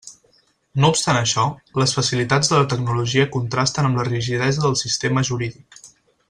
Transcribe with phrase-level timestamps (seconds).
[0.83, 1.43] No obstant això,
[1.81, 5.81] les facilitats de la tecnologia contrasten amb la rigidesa del sistema jurídic.